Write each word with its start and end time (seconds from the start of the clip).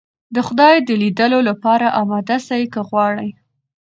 د 0.35 0.37
خدای 0.47 0.75
د 0.87 0.89
ليدلو 1.01 1.39
لپاره 1.49 1.87
اماده 2.01 2.37
سئ 2.47 2.63
که 2.73 2.81
غواړئ. 2.89 3.29